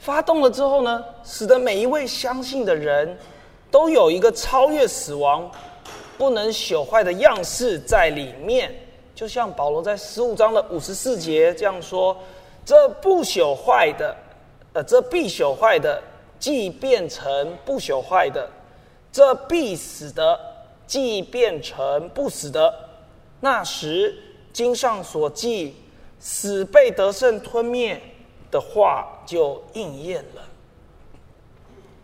[0.00, 3.16] 发动了之后呢，使得每一位相信的人
[3.70, 5.48] 都有一个超越死亡、
[6.16, 8.74] 不能朽坏的样式在里面。
[9.14, 12.16] 就像保罗在十五章的五十四节这样说
[12.64, 14.16] ：“这不朽坏的，
[14.72, 16.02] 呃，这必朽坏的，
[16.40, 18.48] 既变成不朽坏的；
[19.18, 20.38] 这必死的，
[20.86, 22.72] 既变成不死的。
[23.40, 24.16] 那时
[24.52, 25.74] 经上所记，
[26.20, 28.00] 死被得胜吞灭
[28.48, 30.42] 的话就应验了。”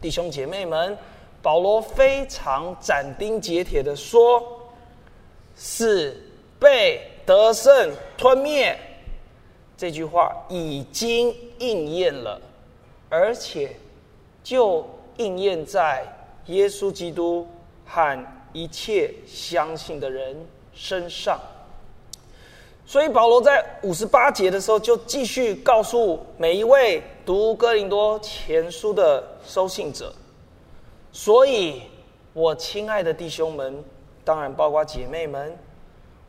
[0.02, 0.98] 弟兄姐妹们，
[1.40, 4.42] 保罗非常斩钉截铁的说
[5.54, 6.20] ：“死。”
[6.58, 8.76] 被得胜吞灭，
[9.76, 12.40] 这句话已经应验了，
[13.10, 13.76] 而且
[14.42, 14.84] 就
[15.18, 16.06] 应验在
[16.46, 17.46] 耶稣基督
[17.86, 20.36] 和一切相信的人
[20.72, 21.38] 身上。
[22.86, 30.12] 所以保罗在五十八节的时候，就继续告诉每一位读哥林多前书的收信者。
[31.10, 31.82] 所以，
[32.32, 33.82] 我亲爱的弟兄们，
[34.24, 35.56] 当然包括姐妹们。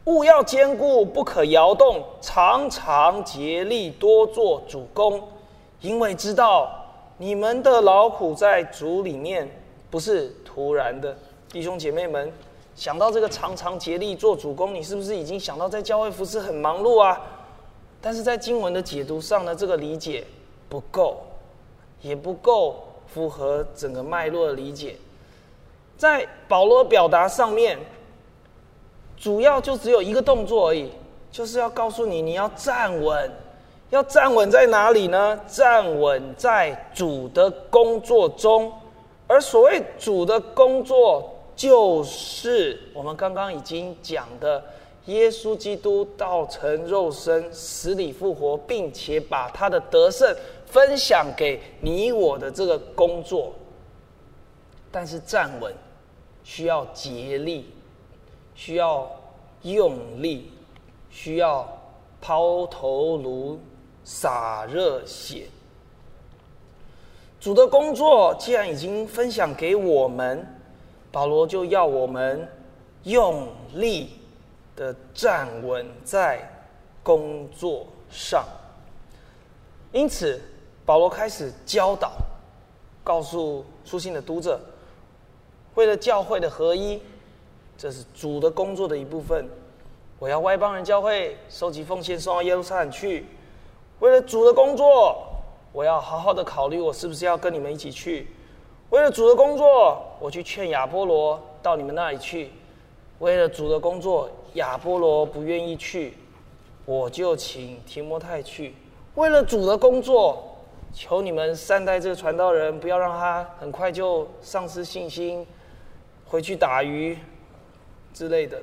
[0.06, 5.22] 务要坚固，不可摇动，常常竭力多做主工，
[5.82, 6.72] 因为知道
[7.18, 9.50] 你们的劳苦在主里面
[9.96, 11.16] 不是突然的。
[11.50, 12.30] 弟兄姐妹们，
[12.76, 17.18] 想到这个常常竭力做主工，你是不是已经想到在教会服侍很忙碌啊？
[18.02, 20.26] 但是在经文的解读上呢，这个理解
[20.68, 21.24] 不够，
[22.02, 24.98] 也不够符合整个脉络的理解。
[25.98, 27.80] 在保罗表达上面。
[29.18, 30.92] 主要就只有一个动作而已，
[31.32, 33.32] 就是要告诉你，你要站稳，
[33.92, 35.40] 要站稳在哪里呢？
[35.48, 38.70] 站稳在主的工作中，
[39.28, 44.64] 而所谓主的工作，就是我们刚刚已经讲的，
[45.06, 50.36] 耶稣基督道成肉身，死里复活，并且把他的得胜
[50.66, 53.54] 分享给你我的这个工作。
[54.92, 55.74] 但是站稳，
[56.44, 57.70] 需要竭力。
[58.58, 59.06] 需要
[59.64, 60.50] 用力，
[61.10, 61.68] 需要
[62.22, 63.60] 抛头颅、
[64.06, 65.48] 洒热血。
[67.46, 70.44] 主的工作既然已经分享给我们，
[71.12, 72.50] 保罗就要我们
[73.04, 74.10] 用力
[74.76, 76.40] 的站稳在
[77.04, 78.44] 工作上。
[79.92, 80.42] 因此，
[80.88, 82.14] 保罗开始教导，
[83.04, 84.60] 告诉书信的读者，
[85.76, 87.00] 为了教会的合一。
[87.78, 89.48] 这是主的工作的一部分。
[90.18, 93.24] 我要外邦人教会收集奉献送到耶路撒冷去，
[94.00, 95.24] 为了主的工作，
[95.76, 98.30] 我要好好的考虑我是不是要跟你们一起去。
[98.92, 102.50] 为了主的工作，我去劝亚波罗到你们那里去。
[103.20, 106.14] 为了主的工作，亚波罗不愿意去，
[106.86, 108.74] 我就请提摩太去。
[109.16, 110.58] 为了主的工作，
[110.94, 115.46] 求你们善待这个传道人，不要让他很快就丧失信心，
[116.26, 117.18] 回去打鱼。
[118.14, 118.62] 之类的，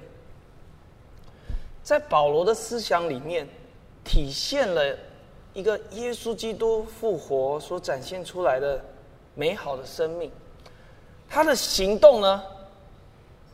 [1.82, 3.46] 在保罗的思想里面，
[4.02, 4.96] 体现了
[5.54, 8.80] 一个耶稣基督复活所展现出来的
[9.34, 10.30] 美好的生命。
[11.28, 12.42] 他的行动呢，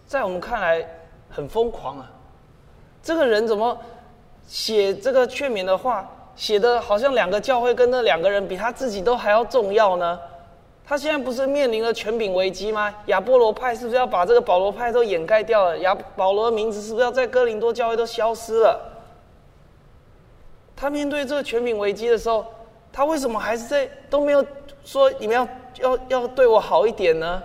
[0.06, 0.86] 在我们看来
[1.28, 2.10] 很疯狂啊！
[3.02, 3.78] 这个人怎么
[4.46, 10.18] 写这个劝勉的话，写的好像两个教会跟那两个人比他自己都还要重要呢？
[10.86, 12.94] 他现在不是面临了权柄危机吗？
[13.06, 15.78] 亚波罗派是不是要把这个保罗派都掩盖掉了？
[15.78, 18.97] 亚保罗的名字是不是要在哥林多教会都消失了？
[20.80, 22.46] 他面对这个权柄危机的时候，
[22.92, 24.46] 他为什么还是在都没有
[24.84, 25.48] 说你们要
[25.80, 27.42] 要要对我好一点呢？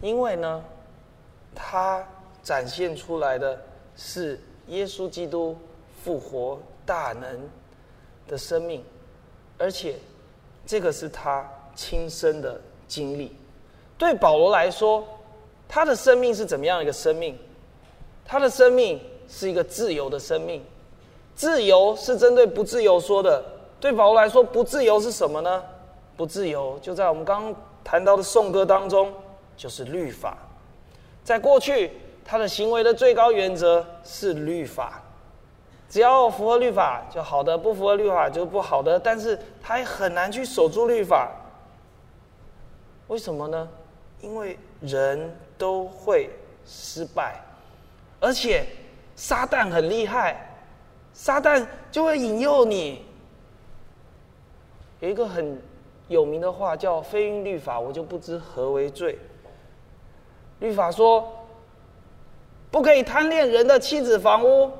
[0.00, 0.64] 因为呢，
[1.54, 2.02] 他
[2.42, 3.60] 展现出来的
[3.94, 5.54] 是耶稣基督
[6.02, 7.48] 复活大能
[8.26, 8.82] 的生命，
[9.58, 9.96] 而且。
[10.64, 11.44] 这个是他
[11.74, 13.36] 亲身的经历。
[13.98, 15.04] 对保罗来说，
[15.66, 17.36] 他的生命是怎么样一个生命？
[18.24, 20.62] 他的生命是一个自由的生命。
[21.34, 23.44] 自由是针对不自由说的。
[23.80, 25.62] 对保罗来说，不自由是什么呢？
[26.16, 29.12] 不自由，就在我们刚刚谈到的颂歌当中，
[29.56, 30.36] 就是律法。
[31.24, 31.90] 在过去，
[32.24, 35.02] 他的行为的最高原则是律法，
[35.88, 39.00] 只要符合律法就好的，不符合律法就不好的。
[39.00, 41.30] 但是他也很难去守住律法，
[43.08, 43.68] 为什么呢？
[44.20, 46.30] 因为人都会
[46.64, 47.40] 失败，
[48.20, 48.64] 而且
[49.16, 50.51] 撒旦很厉害，
[51.12, 53.02] 撒旦就会引诱你。
[55.00, 55.60] 有一个很
[56.08, 59.18] 有名的话叫“非因律法，我就不知何为罪”。
[60.60, 61.28] 律法说
[62.70, 64.70] 不可以贪恋人的妻子房屋。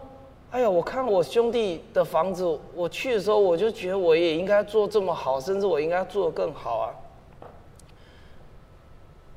[0.50, 6.94] 哎呀，我看我兄弟的房子，我去的时候我就觉得我也应该做这么好，甚至我应该做的更好啊。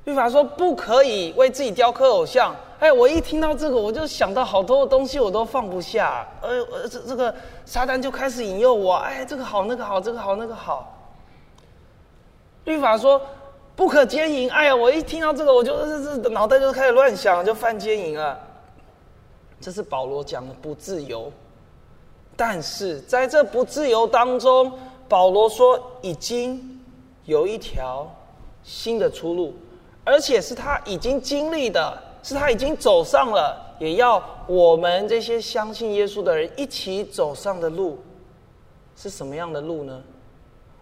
[0.03, 2.55] 律法说不可以为自己雕刻偶像。
[2.85, 6.23] 哎，我一听到这个，我就想到好多东西我都放不下。
[6.39, 7.33] 呃，这这个
[7.65, 8.93] 撒旦就开始引诱我。
[8.93, 10.95] 哎，这个好，那个好，这个好，那个好。
[12.65, 13.19] 律法说
[13.75, 14.51] 不可奸淫。
[14.51, 18.39] 哎呀，我一听到这个，我就这这脑袋就开始乱想，就犯奸淫了。
[19.59, 21.31] 这是保罗讲的不自由。
[22.35, 24.71] 但是在这不自由当中，
[25.09, 26.79] 保罗说已经
[27.23, 28.07] 有一条
[28.61, 29.55] 新的出路。
[30.03, 37.99] 而且是他已经经历的，是他已经走上了，也要我们这些相信耶稣的人一起走上的路，
[38.95, 40.01] 是什么样的路呢？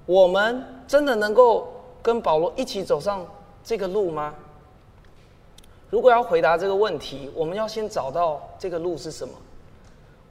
[0.05, 1.67] 我们真的能够
[2.01, 3.27] 跟保罗一起走上
[3.61, 4.33] 这个路吗？
[5.89, 9.33] 如果要回答这个问题，我们要先找到这个路是什么。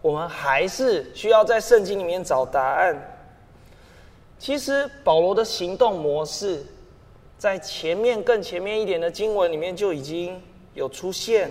[0.00, 2.96] 我们还是需要在圣经里面找答案。
[4.38, 6.64] 其实保罗的行动模式。
[7.38, 10.40] 在前面更前面一点的经文里面就已经
[10.74, 11.50] 有出现，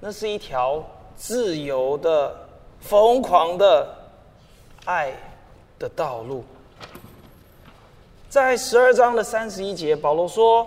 [0.00, 0.84] 那是一条
[1.16, 2.34] 自由的、
[2.80, 3.88] 疯狂的
[4.84, 5.12] 爱
[5.78, 6.44] 的道路。
[8.28, 10.66] 在十二章的三十一节，保罗说：“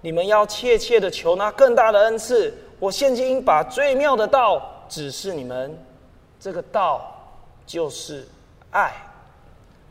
[0.00, 2.52] 你们要切切的求那更大的恩赐。
[2.80, 5.76] 我现今把最妙的道指示你们，
[6.40, 7.00] 这个道
[7.66, 8.26] 就是
[8.70, 8.92] 爱。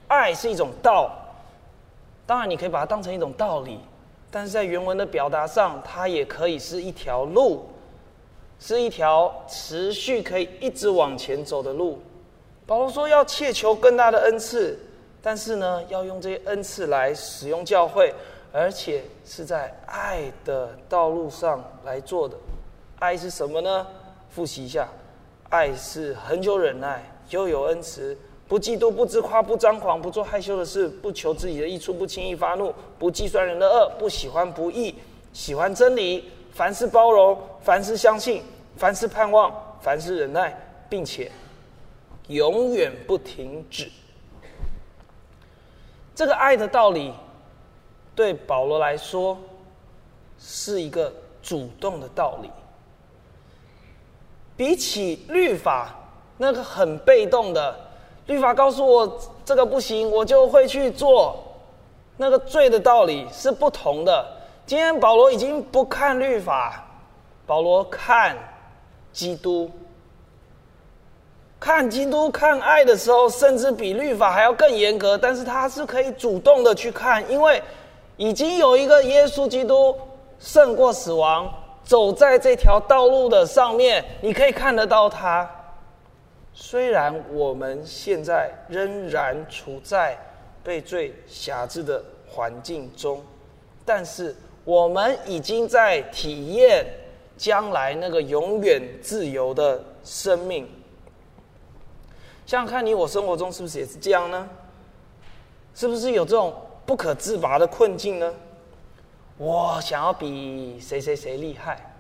[0.08, 1.12] 爱是一种道。”
[2.26, 3.80] 当然，你可以把它当成一种道理，
[4.36, 7.70] 但是在原文的表达上，它也可以是一条路，
[8.60, 12.02] 是一条持续可以一直往前走的路。
[12.66, 14.76] 保罗说要切求更大的恩赐，
[15.22, 18.12] 但是呢，要用这些恩赐来使用教会，
[18.52, 22.36] 而且是在爱的道路上来做的。
[22.98, 23.86] 爱是什么呢？
[24.32, 24.90] 复习一下，
[25.50, 28.18] 爱是恒久忍耐，又有恩慈。
[28.54, 34.94] 不嫉妒，不自夸，不张狂，不做害羞的事，不求自己的益处，不轻易发怒，不计算人的恶，不喜欢不义，
[35.34, 36.30] 喜欢真理。
[36.52, 38.44] 凡事包容，凡事相信，
[38.78, 39.52] 凡事盼望，
[39.82, 40.56] 凡事忍耐，
[40.88, 41.32] 并且
[42.28, 43.90] 永远不停止。
[46.14, 47.12] 这个爱的道理，
[48.14, 49.36] 对保罗来说，
[50.38, 52.52] 是一个主动的道理。
[54.56, 55.96] 比起律法
[56.38, 57.83] 那个很被动的。
[58.26, 61.38] 律法告诉我这个不行，我就会去做。
[62.16, 64.26] 那个罪的道理是不同的。
[64.68, 66.86] 今天保罗已经不看律法，
[67.46, 68.38] 保罗看
[69.12, 69.70] 基督，
[71.60, 75.18] 看基督看爱的时候，甚至比律法还要更严格。
[75.18, 77.62] 但是他是可以主动的去看，因为
[78.16, 79.94] 已经有一个耶稣基督
[80.38, 81.52] 胜过死亡，
[81.84, 85.50] 走在这条道路的上面，你可以看得到他。
[86.54, 90.18] 虽然我们现在仍然处在
[90.64, 93.22] 被罪辖制的环境中，
[93.84, 96.86] 但是我们已经在体验
[97.36, 100.70] 将来那个永远自由的生命。
[102.46, 104.48] 想想看你我生活中是不是也是这样呢？
[105.74, 106.54] 是不是有这种
[106.86, 108.32] 不可自拔的困境呢？
[109.38, 111.96] 我想要比谁谁谁厉害，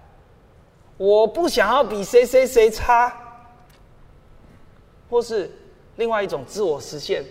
[0.98, 3.23] 我不想要比谁谁谁差。
[5.14, 5.48] 或是
[5.98, 7.24] 另外一种自我实现，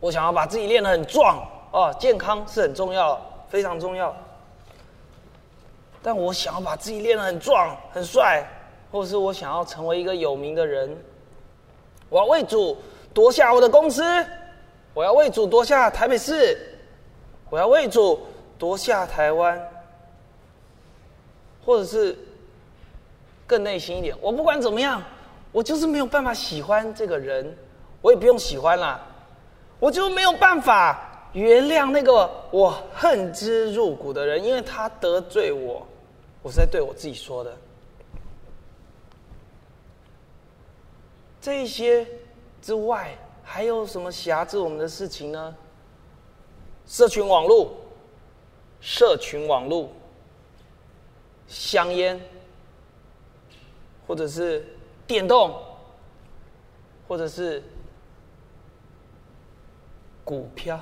[0.00, 3.20] 我想要把自己练得很壮哦，健康是很重要，
[3.50, 4.16] 非常重要。
[6.02, 8.48] 但我想要把自己练得很壮、很帅，
[8.90, 10.96] 或是我想要成为一个有名的人，
[12.08, 12.78] 我要为主
[13.12, 14.02] 夺下我的公司，
[14.94, 16.58] 我要为主夺下台北市，
[17.50, 18.18] 我要为主
[18.58, 19.60] 夺下台湾，
[21.62, 22.16] 或者是
[23.46, 25.02] 更内心一点，我不管怎么样。
[25.56, 27.56] 我就是没有办法喜欢这个人，
[28.02, 29.00] 我也不用喜欢啦，
[29.80, 35.86] 我就没有办法原谅那个我恨之入骨的人，因为他得罪我，
[36.42, 37.56] 我是在对我自己说的。
[41.40, 42.06] 这些
[42.60, 45.56] 之外，还有什么辖制我们的事情呢？
[46.86, 47.74] 社群网络、
[48.78, 49.88] 社群网络、
[51.48, 52.20] 香烟，
[54.06, 54.75] 或者是
[55.06, 55.54] 电动，
[57.06, 57.62] 或者是
[60.24, 60.80] 股票。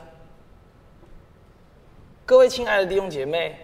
[2.24, 3.58] 各位亲爱的弟兄姐妹，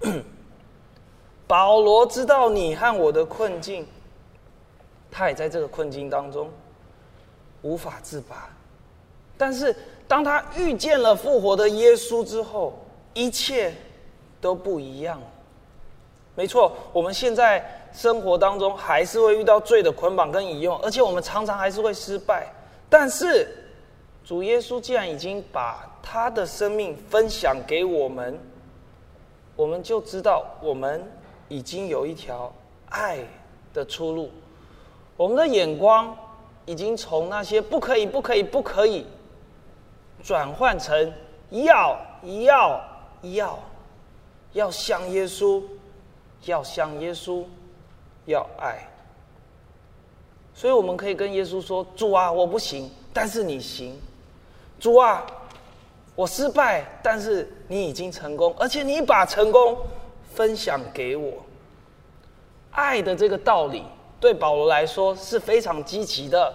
[1.48, 3.86] 保罗知道你和我的困境，
[5.10, 6.48] 他也在这个困境当中
[7.62, 8.48] 无法自拔。
[9.36, 9.74] 但是
[10.06, 12.78] 当他遇见了复活的耶稣之后，
[13.12, 13.74] 一切
[14.40, 15.20] 都不一样。
[16.36, 22.46] 没错，我们现在生活当中还是会遇到罪的捆绑跟引诱，而且我们常常还是会失败。
[22.90, 23.48] 但是
[24.22, 28.38] 主耶稣既然已经把他的生命分享给我们，
[29.56, 31.02] 我们就知道我们
[31.48, 32.52] 已经有一条
[32.90, 33.18] 爱
[33.72, 34.30] 的出路。
[35.16, 36.14] 我们的眼光
[36.66, 39.06] 已经从那些不可以、不可以、不可以。
[40.22, 41.12] 转换成
[41.50, 41.98] 要
[42.44, 42.80] 要
[43.22, 43.58] 要，
[44.52, 45.62] 要像耶稣，
[46.44, 47.44] 要像耶稣，
[48.26, 48.86] 要爱。
[50.54, 53.98] 所以我们可以跟耶稣说：“主啊，我不行，但是你行。
[54.78, 55.26] 主啊，
[56.14, 59.76] 我失败，但是你已经成功，而且你把成功
[60.34, 61.32] 分享给我。”
[62.72, 63.82] 爱的这个道理，
[64.20, 66.54] 对保罗来说是非常积极的，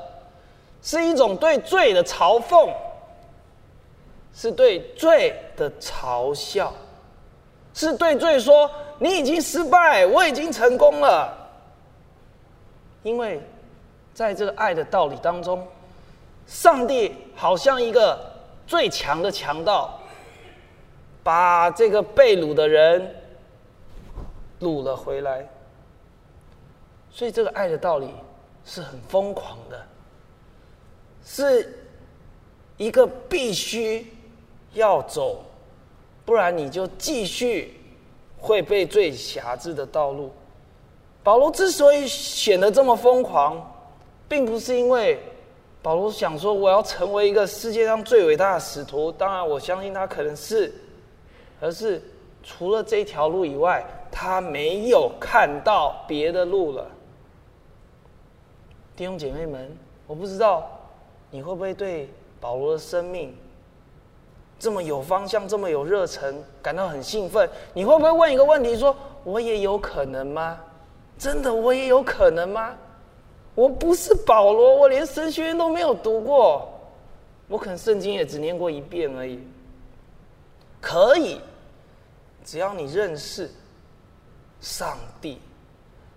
[0.82, 2.69] 是一种对罪的嘲讽。
[4.34, 6.74] 是对罪的嘲笑，
[7.74, 11.38] 是对罪说：“你已经失败，我已经成功了。”
[13.04, 13.41] 因为，
[14.14, 15.68] 在这个爱的道理当中，
[16.47, 18.20] 上帝好像一个
[18.66, 19.99] 最强的强盗，
[21.24, 23.16] 把这个被掳的人
[24.60, 25.47] 掳了回来。
[27.12, 28.10] 所以，这个爱的道理
[28.66, 29.86] 是很疯狂的，
[31.26, 31.86] 是
[32.78, 34.06] 一个必须。
[34.74, 35.43] 要走，
[36.24, 37.78] 不然你就继续
[38.39, 40.32] 会被最狭制的道路。
[41.24, 43.59] 保罗之所以显得这么疯狂，
[44.28, 45.19] 并不是因为
[45.82, 50.74] 保罗想说我要成为一个世界上最伟大的使徒，当然我相信他可能是，
[51.59, 52.01] 而是
[52.43, 56.88] 除了这条路以外，他没有看到别的路了。
[58.95, 59.76] 弟兄姐妹们，
[60.07, 60.69] 我不知道
[61.30, 62.09] 你会不会对
[62.39, 63.36] 保罗的生命。
[64.59, 67.49] 这么有方向，这么有热忱，感到很兴奋。
[67.74, 70.59] 你会不会问一个问题：说我也有可能吗？
[71.22, 72.76] 真的，我也有可能吗？
[73.53, 76.67] 我不是保罗，我连神学院都没有读过，
[77.47, 79.39] 我可能圣经也只念过一遍而已。
[80.82, 81.39] 可以，
[82.43, 83.47] 只要你认识
[84.61, 85.38] 上帝，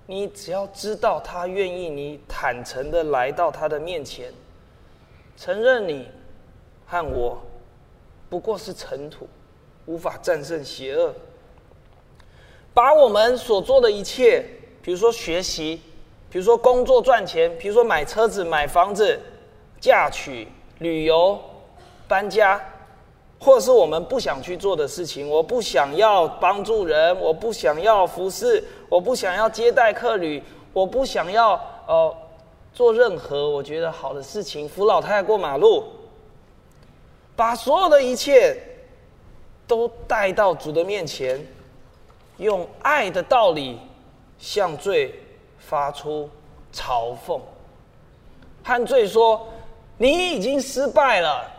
[0.07, 4.33] 你只要知道他愿意你坦诚的来到他的面前，
[5.37, 6.09] 承认你
[6.87, 7.43] 和我。
[8.31, 9.29] 不过是尘土，
[9.85, 11.15] 无法战胜邪恶。
[12.73, 14.47] 把我们所做的一切，
[14.85, 15.81] 比如说学习，
[16.29, 19.19] 比如说工作赚钱，比如说买车子、买房子、
[19.81, 20.47] 嫁娶、
[20.81, 21.41] 旅游、
[22.07, 22.61] 搬家，
[23.41, 30.43] 或者是我们不想去做的事情，我不想要帮助人，我不想要服侍，我不想要接待客旅，
[30.75, 31.55] 我不想要
[31.87, 32.15] 呃
[32.75, 35.85] 做任何我觉得好的事情，扶老太太过马路。
[37.35, 38.57] 把所有的一切
[39.67, 41.43] 都带到主的面前，
[42.37, 43.79] 用爱的道理
[44.39, 45.15] 向罪
[45.59, 46.29] 发出
[46.73, 47.41] 嘲讽，
[48.63, 49.47] 和罪说
[49.97, 51.51] ：“你已经失败了。”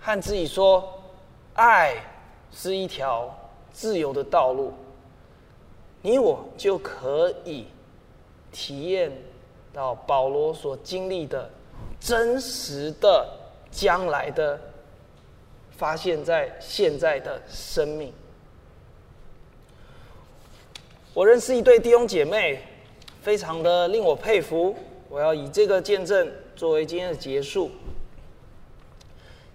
[0.00, 0.88] 和自己说
[1.54, 1.94] ：“爱
[2.52, 3.32] 是一条
[3.72, 4.72] 自由的道路。”
[6.02, 7.66] 你我就可以
[8.50, 9.12] 体验
[9.72, 11.50] 到保罗所经历的
[12.00, 13.28] 真实的
[13.70, 14.58] 将来的。
[15.76, 18.12] 发现在现在的生命，
[21.12, 22.60] 我认识一对弟兄姐妹，
[23.20, 24.76] 非常的令我佩服。
[25.08, 27.68] 我要以这个见证作为今天的结束。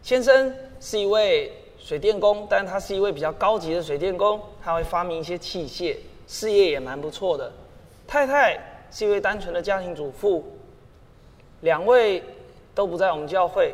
[0.03, 5.95] 先生是一位水电工，但他是一位比较高级的水电工，他会发明一些器械，
[6.27, 7.51] 事业也蛮不错的。
[8.05, 8.59] 太太
[8.91, 10.43] 是一位单纯的家庭主妇，
[11.61, 12.21] 两位
[12.73, 13.73] 都不在我们教会，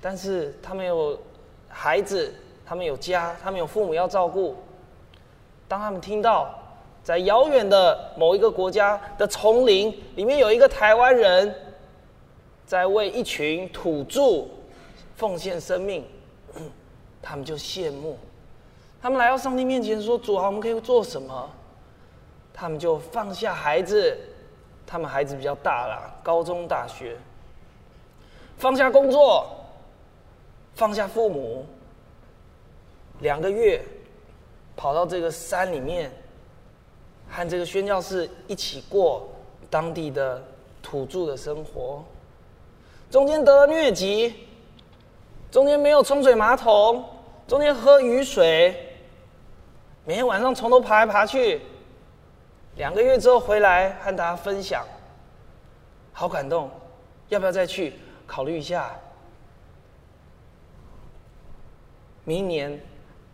[0.00, 1.18] 但是他们有。
[1.70, 2.32] 孩子，
[2.64, 4.56] 他们有家，他们有父母要照顾。
[5.68, 6.58] 当他们听到
[7.08, 11.54] 在遥远的某一个国家的丛林里面有一个台湾人，
[12.66, 14.46] 在为一群土著
[15.16, 16.04] 奉献生命，
[17.22, 18.18] 他们就羡慕。
[19.00, 21.50] 他们来到上帝面前说：“主啊，我们可以做什么？”
[22.52, 24.14] 他们就放下孩子，
[24.86, 27.16] 他们孩子比较大了，高中、大学，
[28.58, 29.46] 放下工作。
[30.74, 31.64] 放下父母，
[33.20, 33.82] 两个月，
[34.76, 36.12] 跑到这个山里面，
[37.30, 39.28] 和这个宣教士一起过
[39.70, 40.42] 当地的
[40.82, 42.04] 土著的生活。
[43.10, 44.34] 中间得了疟疾，
[45.50, 47.04] 中间没有冲水马桶，
[47.46, 48.94] 中间喝雨水，
[50.04, 51.60] 每天晚上从头爬来爬去。
[52.76, 54.86] 两个月之后回来和大家分享，
[56.12, 56.70] 好感动，
[57.28, 57.94] 要不要再去
[58.26, 58.94] 考虑一下？
[62.24, 62.78] 明年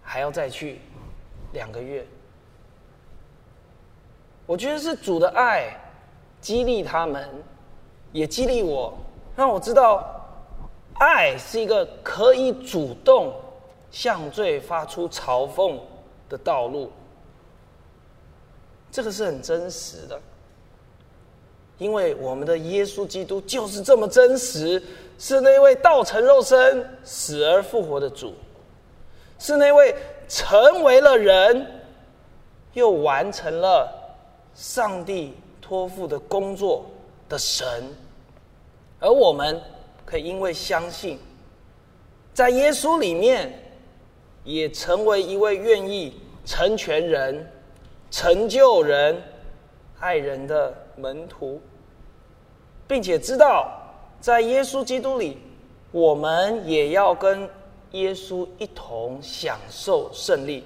[0.02, 0.78] 还要再去
[1.52, 2.06] 两个月。
[4.46, 5.74] 我觉得是主的爱
[6.40, 7.28] 激励他们，
[8.12, 8.92] 也激励我，
[9.34, 10.04] 让我知道
[10.98, 13.32] 爱是一个可以主动
[13.90, 15.78] 向罪发出嘲讽
[16.28, 16.92] 的道路。
[18.90, 20.20] 这个是很真实的，
[21.78, 24.80] 因为我们的耶稣基督就是这么真实，
[25.18, 28.34] 是那位道成肉身、死而复活的主，
[29.38, 29.96] 是那位
[30.28, 31.66] 成为了人，
[32.74, 34.03] 又完成了
[34.54, 36.86] 上帝托付的工作
[37.28, 37.84] 的神，
[39.00, 39.60] 而我们
[40.04, 41.18] 可以因为相信，
[42.32, 43.52] 在耶稣里面，
[44.44, 47.50] 也成为一位愿意成全人。
[48.10, 49.20] 成就人、
[49.98, 51.60] 爱人的门徒，
[52.86, 53.76] 并且知道，
[54.20, 55.36] 在耶稣基督里，
[55.90, 57.50] 我们也要跟
[57.90, 60.62] 耶稣一同享受胜利，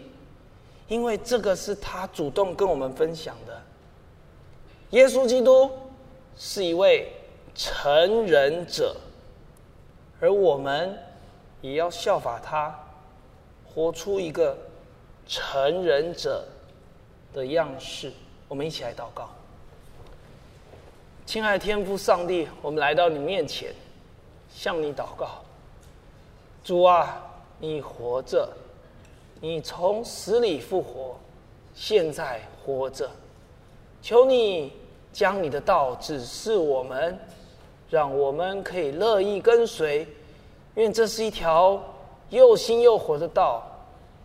[0.89, 3.48] 因为这个是他主动跟我们分享的。
[4.91, 5.71] 耶稣基督
[6.37, 7.13] 是一位
[7.55, 8.97] 成人者，
[10.19, 10.99] 而我们
[11.61, 12.75] 也要效法他，
[13.67, 14.57] 活出一个
[15.27, 16.43] 成人者
[17.35, 18.11] 的样式，
[18.49, 19.29] 我们一起来祷告。
[21.27, 23.75] 亲爱的天父上帝，我们来到你面前，
[24.49, 25.43] 向你祷告。
[26.65, 27.23] 主啊，
[27.59, 28.49] 你活着，
[29.39, 31.15] 你从死里复活，
[31.75, 33.11] 现在活着。
[34.01, 34.73] 求你
[35.13, 37.19] 将你的道指示我们，
[37.91, 40.07] 让我们可以乐意跟随，
[40.75, 41.83] 因为这是一条
[42.31, 43.63] 又新又活的道，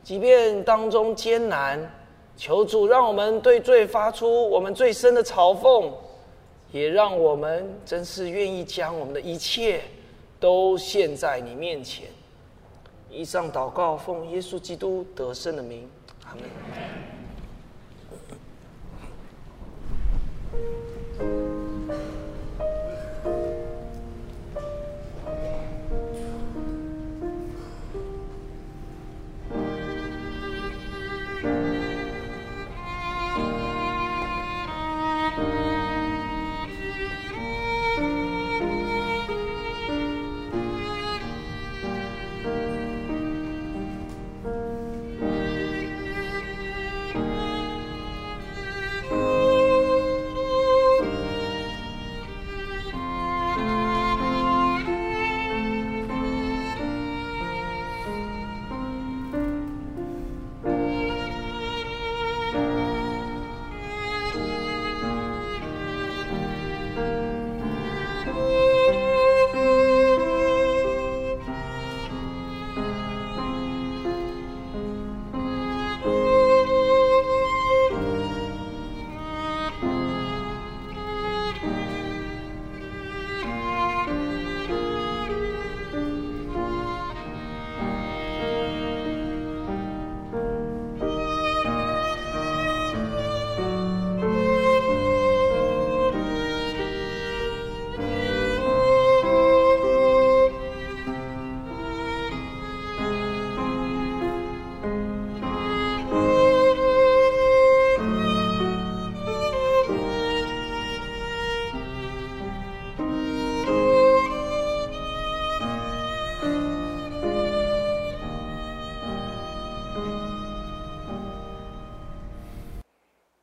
[0.03, 1.91] 即便当中艰难。
[2.35, 5.91] 求主让我们对罪发出我们最深的嘲讽，
[6.71, 9.81] 也让我们真是愿意将我们的一切
[10.39, 12.07] 都献在你面前。
[13.11, 15.87] 以上祷告，奉耶稣基督得胜的名，
[16.25, 17.12] 阿门。
[20.53, 20.92] Thank you.